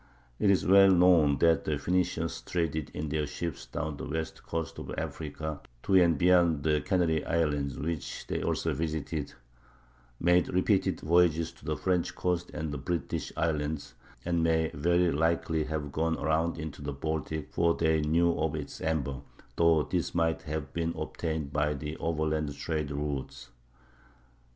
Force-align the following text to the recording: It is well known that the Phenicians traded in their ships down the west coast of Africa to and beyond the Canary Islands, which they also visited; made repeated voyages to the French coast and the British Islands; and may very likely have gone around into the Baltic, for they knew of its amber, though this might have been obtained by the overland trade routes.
It 0.39 0.49
is 0.49 0.65
well 0.65 0.89
known 0.89 1.37
that 1.41 1.65
the 1.65 1.77
Phenicians 1.77 2.41
traded 2.41 2.89
in 2.95 3.09
their 3.09 3.27
ships 3.27 3.67
down 3.67 3.97
the 3.97 4.07
west 4.07 4.41
coast 4.41 4.79
of 4.79 4.91
Africa 4.97 5.61
to 5.83 5.93
and 5.93 6.17
beyond 6.17 6.63
the 6.63 6.81
Canary 6.81 7.23
Islands, 7.23 7.77
which 7.77 8.25
they 8.25 8.41
also 8.41 8.73
visited; 8.73 9.35
made 10.19 10.51
repeated 10.51 11.01
voyages 11.01 11.51
to 11.51 11.65
the 11.65 11.77
French 11.77 12.15
coast 12.15 12.49
and 12.49 12.71
the 12.71 12.79
British 12.79 13.31
Islands; 13.37 13.93
and 14.25 14.41
may 14.41 14.71
very 14.73 15.11
likely 15.11 15.65
have 15.65 15.91
gone 15.91 16.17
around 16.17 16.57
into 16.57 16.81
the 16.81 16.93
Baltic, 16.93 17.53
for 17.53 17.75
they 17.75 18.01
knew 18.01 18.31
of 18.39 18.55
its 18.55 18.81
amber, 18.81 19.21
though 19.55 19.83
this 19.83 20.15
might 20.15 20.41
have 20.41 20.73
been 20.73 20.95
obtained 20.97 21.53
by 21.53 21.75
the 21.75 21.95
overland 21.97 22.55
trade 22.57 22.89
routes. 22.89 23.51